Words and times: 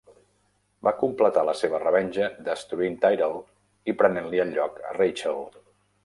Va 0.85 0.91
completar 1.01 1.41
la 1.49 1.53
seva 1.59 1.81
revenja 1.83 2.29
destruint 2.47 2.97
Tyrell 3.03 3.37
i 3.93 3.95
prenent-li 3.99 4.41
el 4.45 4.55
lloc 4.55 4.81
a 4.93 4.95
Rachael. 4.97 5.45